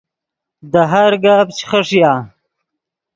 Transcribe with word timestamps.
دے 0.71 0.81
ہر 0.91 1.11
گپ 1.23 1.47
چے 1.57 1.63
خݰیا 1.69 2.13